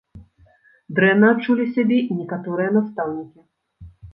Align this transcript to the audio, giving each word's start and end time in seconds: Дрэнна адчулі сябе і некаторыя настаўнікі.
Дрэнна 0.99 1.27
адчулі 1.35 1.67
сябе 1.75 1.97
і 2.07 2.17
некаторыя 2.23 2.69
настаўнікі. 2.81 3.39